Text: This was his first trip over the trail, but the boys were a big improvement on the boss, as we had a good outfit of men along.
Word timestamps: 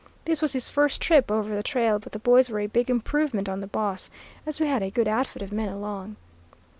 This 0.25 0.41
was 0.41 0.53
his 0.53 0.67
first 0.67 0.99
trip 0.99 1.29
over 1.29 1.53
the 1.55 1.61
trail, 1.61 1.99
but 1.99 2.11
the 2.11 2.17
boys 2.17 2.49
were 2.49 2.59
a 2.59 2.65
big 2.65 2.89
improvement 2.89 3.47
on 3.47 3.59
the 3.59 3.67
boss, 3.67 4.09
as 4.47 4.59
we 4.59 4.65
had 4.65 4.81
a 4.81 4.89
good 4.89 5.07
outfit 5.07 5.43
of 5.43 5.51
men 5.53 5.69
along. 5.69 6.15